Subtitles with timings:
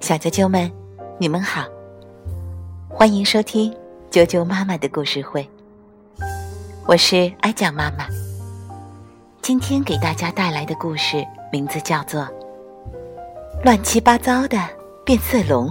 [0.00, 0.70] 小啾啾们，
[1.18, 1.64] 你们好，
[2.88, 3.74] 欢迎收听
[4.10, 5.48] 啾啾妈妈的故事会。
[6.86, 8.06] 我是哀酱妈妈，
[9.40, 12.20] 今天给大家带来的故事名字叫做
[13.64, 14.58] 《乱七八糟的
[15.06, 15.66] 变色龙》，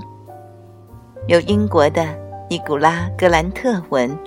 [1.28, 2.04] 由英国的
[2.50, 4.18] 尼古拉·格兰特文、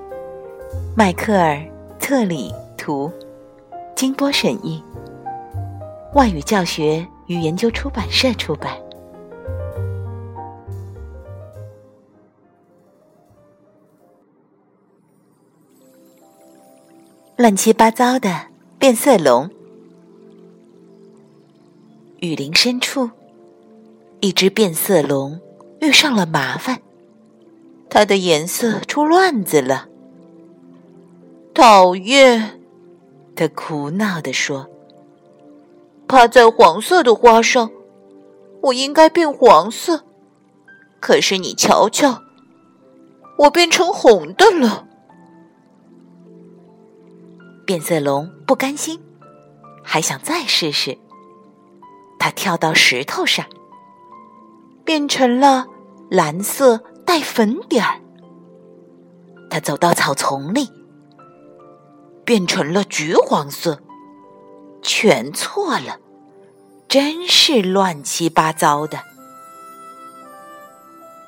[0.97, 1.55] 迈克尔·
[1.99, 3.11] 特里图、
[3.97, 4.81] 金波审译，
[6.15, 8.77] 外语教学与研究出版社出版。
[17.37, 18.47] 乱七八糟的
[18.79, 19.51] 变色龙。
[22.21, 23.11] 雨林深处，
[24.21, 25.39] 一只变色龙
[25.81, 26.81] 遇上了麻烦，
[27.91, 29.87] 它的颜色出乱子了。
[31.53, 32.59] 讨厌，
[33.37, 34.67] 它苦恼地说
[36.09, 37.71] ：“趴在黄色的花上，
[38.63, 40.05] 我应该变黄色，
[41.01, 42.23] 可是你瞧瞧，
[43.39, 44.87] 我变成红的了。”
[47.67, 49.03] 变色龙不甘心，
[49.83, 50.99] 还想再试试。
[52.19, 53.45] 它跳到石头上，
[54.85, 55.67] 变成了
[56.09, 58.01] 蓝色带粉点儿。
[59.51, 60.71] 它走到草丛里，
[62.25, 63.81] 变成了橘黄色。
[64.83, 65.99] 全错了，
[66.99, 68.99] 真是乱七八糟的。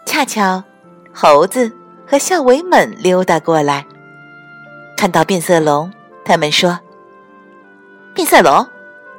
[0.06, 0.64] 恰巧，
[1.12, 3.84] 猴子和校维们溜达过来，
[4.96, 5.92] 看到变色龙。
[6.24, 6.80] 他们说
[8.16, 8.66] ：“变色龙，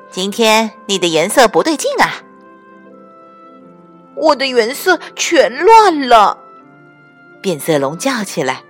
[0.09, 2.23] 今天你的颜色不对劲啊！
[4.15, 6.39] 我的颜色全乱了。”
[7.43, 8.63] 变色龙叫起来：“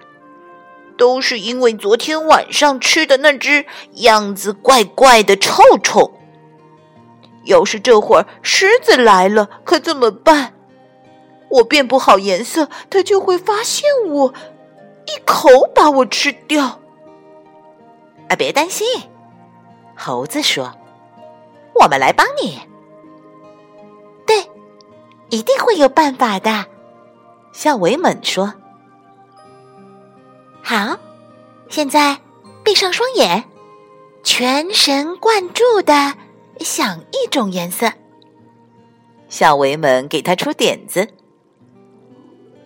[0.99, 6.18] 都是因为昨天晚上吃的那只样子怪怪的臭虫。
[7.49, 10.53] 要是这会儿狮子来了，可怎么办？
[11.49, 14.33] 我变不好颜色，它就会发现我，
[15.07, 16.79] 一口把我吃掉。”
[18.29, 18.85] 啊，别担心，
[19.95, 20.71] 猴子说
[21.81, 22.59] ：“我们来帮你。”
[24.27, 24.47] 对，
[25.29, 26.67] 一定会有办法的。
[27.51, 28.53] 小维猛说
[30.61, 30.95] ：“好，
[31.67, 32.19] 现在
[32.63, 33.43] 闭上双眼，
[34.21, 36.13] 全神贯注的
[36.59, 37.91] 想一种颜色。”
[39.29, 41.07] 小维们给他出点子：“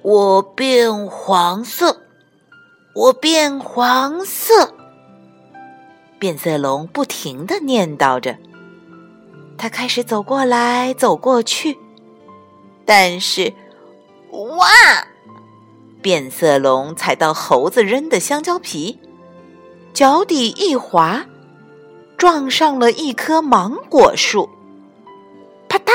[0.02, 2.02] 我变黄色，
[2.96, 4.74] 我变黄色。”
[6.18, 8.38] 变色龙不停的念叨着，
[9.58, 11.78] 他开始走过来走过去，
[12.86, 13.54] 但是，
[14.32, 14.68] 哇！
[16.02, 19.00] 变色龙踩到猴子扔的香蕉皮，
[19.94, 21.26] 脚底一滑，
[22.24, 24.48] 撞上了一棵芒果树，
[25.68, 25.92] 啪嗒！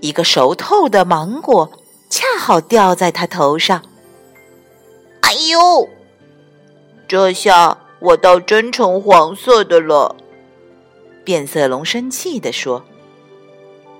[0.00, 1.70] 一个熟透的芒果
[2.08, 3.82] 恰好掉在他头上，
[5.20, 5.86] 哎呦！
[7.06, 7.76] 这下。
[7.98, 10.16] 我倒真成黄色的了，
[11.24, 12.82] 变色龙生气地说：“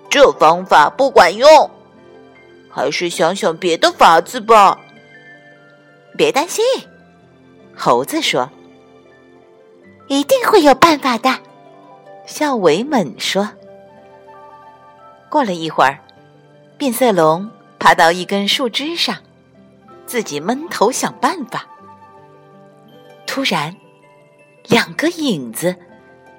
[0.08, 1.70] 这方法不管用，
[2.70, 4.80] 还是想想别的法子吧。”
[6.16, 6.64] 别担心，
[7.76, 8.48] 猴子说
[10.10, 11.38] ：“一定会有办法的。”
[12.26, 13.48] 笑维们说。
[15.28, 16.00] 过了一会儿，
[16.76, 17.48] 变色龙
[17.78, 19.16] 爬到一根树枝上，
[20.06, 21.65] 自己闷头想办法。
[23.25, 23.76] 突然，
[24.65, 25.76] 两个影子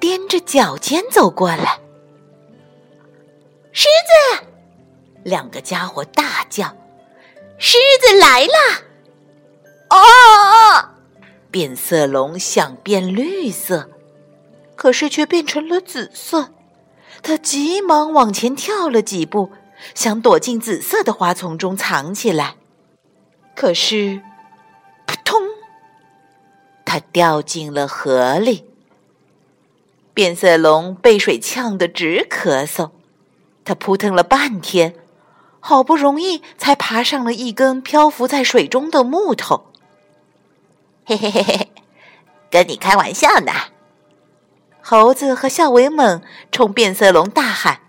[0.02, 1.80] 踮着脚尖走过来，
[3.72, 4.46] 狮子！
[5.24, 6.76] 两个家伙大叫
[7.58, 8.52] ：“狮子来了！”
[9.88, 10.91] 啊！
[11.52, 13.90] 变色龙想变绿色，
[14.76, 16.50] 可是却变成了紫色。
[17.22, 19.52] 它急忙往前跳了几步，
[19.94, 22.56] 想躲进紫色的花丛中藏起来，
[23.56, 24.22] 可是。
[26.84, 28.66] 他掉进了河里。
[30.14, 32.92] 变色龙被水呛得直咳嗽，
[33.64, 34.96] 它扑腾了半天，
[35.62, 39.71] 好不容易才爬上了一根漂浮在水中的木头。
[41.12, 41.72] 嘿嘿嘿嘿，
[42.50, 43.52] 跟你开玩笑呢！
[44.82, 46.22] 猴子和校维猛
[46.54, 47.82] 冲变色龙大喊：“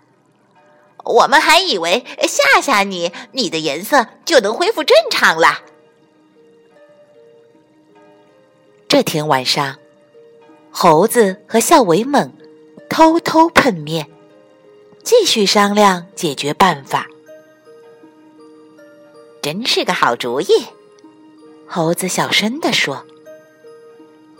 [1.05, 5.61] 我们还以为吓吓你，你的颜色就能恢复正常了。”
[8.89, 9.77] 这天晚上，
[10.69, 12.33] 猴子和校维猛
[12.89, 14.09] 偷偷碰面，
[15.01, 17.07] 继续商量解决办法。
[19.41, 20.47] 真是个好主意，
[21.65, 23.05] 猴子小声地说：“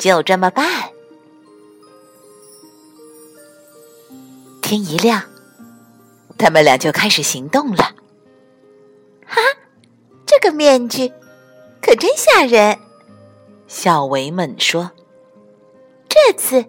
[0.03, 0.65] 就这么办。”
[4.61, 5.23] 天一亮，
[6.37, 7.95] 他们俩就开始行动了。
[9.25, 9.41] 哈，
[10.25, 11.09] 这个面具
[11.81, 12.77] 可真吓人！
[13.67, 14.91] 小维们说
[16.09, 16.65] ：“这次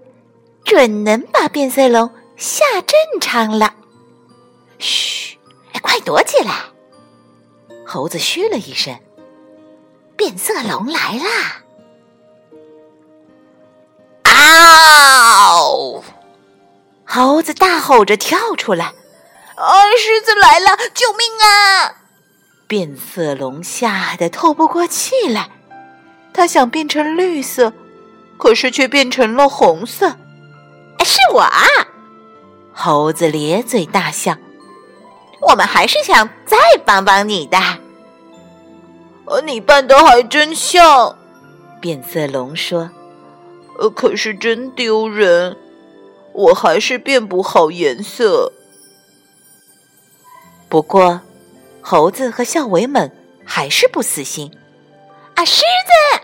[0.64, 3.74] 准能把变色龙吓正常了。”
[4.78, 5.36] 嘘，
[5.82, 6.66] 快躲起来！
[7.84, 8.96] 猴子嘘了一声
[10.16, 11.63] ：“变色龙来啦！”
[17.34, 18.92] 猴子大吼着跳出来
[19.58, 20.76] ：“啊，狮子来了！
[20.94, 21.96] 救命啊！”
[22.68, 25.50] 变色龙吓得透不过气来，
[26.32, 27.72] 它想变成绿色，
[28.38, 30.10] 可是却变成了红色。
[31.04, 31.60] 是我啊！
[32.72, 34.36] 猴子咧嘴大笑。
[35.40, 37.58] 我们还是想再帮帮你的。
[39.24, 41.18] 呃，你扮的还真像。
[41.80, 42.92] 变色龙说
[43.80, 45.56] ：“呃，可是真丢人，
[46.34, 48.52] 我还是变不好颜色。”
[50.68, 51.22] 不过，
[51.80, 53.10] 猴子和校维们
[53.44, 54.50] 还是不死心。
[55.34, 56.20] 啊，狮子！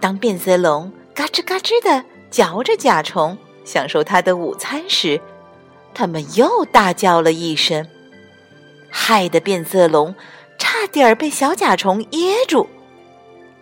[0.00, 5.20] 当变色龙嘎吱嘎吱的嚼着甲虫，享受它的午餐时，
[5.94, 7.88] 他们又大叫了一声。
[8.90, 10.14] 害得变色龙
[10.58, 12.66] 差点被小甲虫噎住，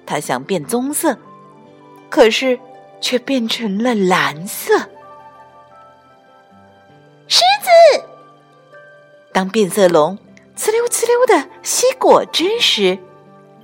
[0.07, 1.19] 它想变棕色，
[2.09, 2.59] 可是
[3.01, 4.89] 却变成了蓝色。
[9.35, 10.17] 当变色龙
[10.57, 12.99] 呲溜呲溜的吸果汁时，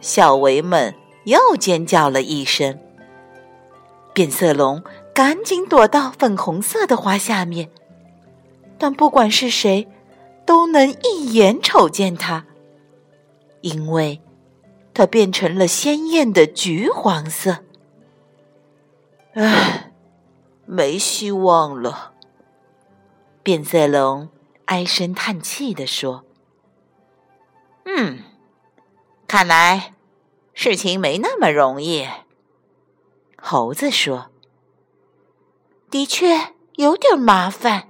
[0.02, 0.94] 小维们
[1.24, 2.78] 又尖叫了一声。
[4.12, 4.82] 变色龙
[5.14, 7.70] 赶紧躲到粉红色的花下面，
[8.76, 9.88] 但不管是谁。
[10.46, 12.44] 都能一眼瞅见它，
[13.60, 14.20] 因为
[14.92, 17.58] 它变成了鲜艳的橘黄色。
[19.34, 19.92] 唉，
[20.66, 22.14] 没希望了。
[23.44, 24.28] 变色龙
[24.70, 26.24] 唉声叹气地说
[27.86, 28.20] ：“嗯，
[29.26, 29.94] 看来
[30.54, 32.06] 事情没那么容易。”
[33.36, 34.30] 猴子说
[35.90, 37.88] ：“的确有点麻烦。”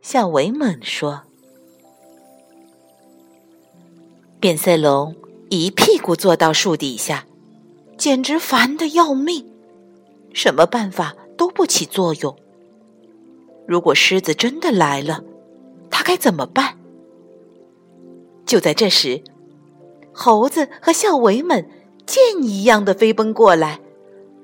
[0.00, 1.24] 小维猛说。
[4.40, 5.14] 变色龙
[5.50, 7.26] 一屁股坐到树底下，
[7.98, 9.46] 简直烦得要命，
[10.32, 12.34] 什么办法都不起作用。
[13.68, 15.22] 如果狮子真的来了，
[16.02, 16.78] 该怎么办？
[18.44, 19.22] 就在这时，
[20.12, 21.70] 猴子和校维们
[22.04, 23.80] 箭一样的飞奔过来，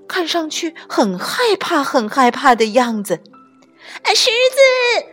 [0.07, 3.21] 看上去很害怕、很害怕的样子。
[4.03, 5.07] 啊，狮子！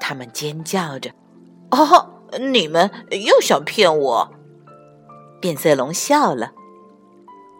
[0.00, 1.10] 他们尖叫着
[1.72, 2.16] ：“哦！”
[2.52, 4.30] 你们又想骗我？
[5.40, 6.52] 变色龙笑了。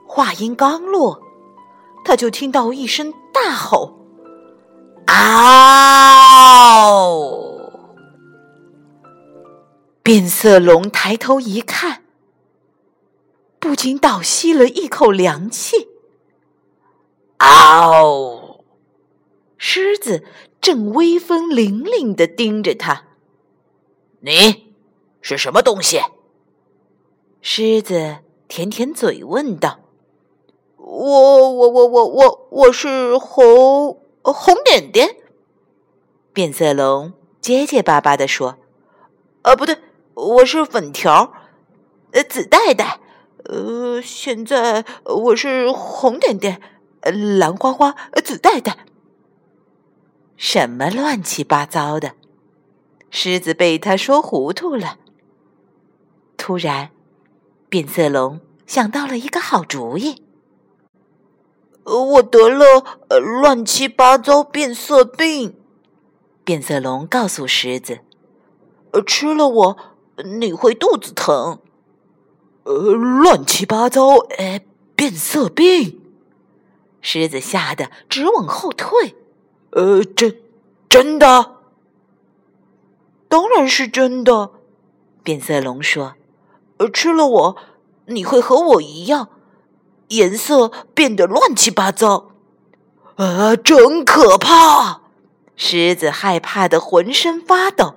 [0.07, 1.21] 话音刚落，
[2.05, 3.99] 他就听到一声大吼
[5.09, 7.50] ：“嗷！”
[10.13, 12.03] 变色龙抬头一看，
[13.61, 15.87] 不禁倒吸了一口凉气。
[17.39, 18.65] 嗷！
[19.57, 20.25] 狮子
[20.61, 23.05] 正威风凛凛的盯着他。
[24.19, 24.75] 你
[25.21, 26.01] 是什么东西？
[27.41, 28.17] 狮子
[28.49, 29.79] 舔舔嘴问道
[30.75, 35.19] ：“我我我我我我是红红点点。”
[36.35, 38.59] 变色龙结结巴巴的说
[39.43, 39.79] ：“呃，不对，
[40.15, 41.33] 我是粉条，
[42.13, 43.01] 呃，紫带带，
[43.45, 46.61] 呃，现在我是红点点，
[47.01, 48.87] 呃，蓝花花，呃紫带带，
[50.37, 52.13] 什么乱七八糟的？”
[53.11, 54.99] 狮子被他说糊涂了。
[56.37, 56.91] 突然，
[57.69, 60.25] 变色龙想到了一个好主意。
[61.85, 62.85] 我得了
[63.21, 65.57] 乱七八糟变色病。
[66.45, 68.01] 变色龙告诉狮子
[68.93, 69.79] ：“呃吃了我，
[70.23, 71.61] 你会肚子疼。”
[72.65, 74.61] 呃，乱七八糟，呃，
[74.95, 76.01] 变色病。
[77.01, 79.17] 狮子吓得直往后退。
[79.71, 80.41] 呃，真
[80.89, 81.57] 真的。
[83.29, 84.51] 当然是真的，
[85.23, 86.15] 变色龙说
[86.79, 87.57] ：“呃，吃了我，
[88.07, 89.29] 你会和我一样，
[90.09, 92.33] 颜色变得乱七八糟。”
[93.17, 95.03] 啊，真可怕！
[95.57, 97.95] 狮子害怕的浑身发抖。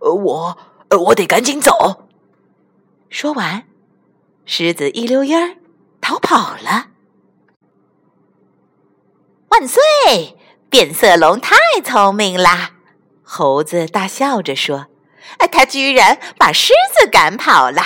[0.00, 0.58] 呃，我，
[0.98, 2.08] 我得赶紧走。
[3.08, 3.64] 说完，
[4.44, 5.56] 狮子一溜烟儿
[6.00, 6.88] 逃跑了。
[9.48, 9.80] 万岁！
[10.70, 12.70] 变色龙太聪明啦！
[13.22, 14.86] 猴子大笑着说
[15.36, 17.82] ：“哎他居然把狮子赶跑了！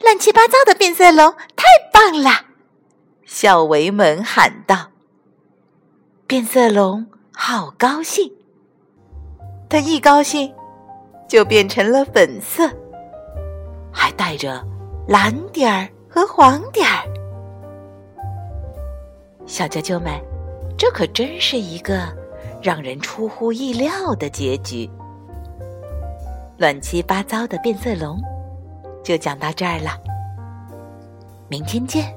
[0.00, 2.44] 乱七八糟的变色龙太棒了！”
[3.24, 4.90] 小维们喊道。
[6.26, 8.30] 变色龙好高兴，
[9.70, 10.54] 他一高兴
[11.28, 12.70] 就变成了粉色，
[13.92, 14.64] 还带着
[15.08, 17.02] 蓝点儿和黄点儿。
[19.46, 20.12] 小啾啾们，
[20.76, 22.02] 这可真是一个
[22.62, 24.88] 让人出乎意料的结局。
[26.58, 28.18] 乱七八糟的变色龙
[29.04, 29.90] 就讲到这儿了，
[31.48, 32.14] 明天见。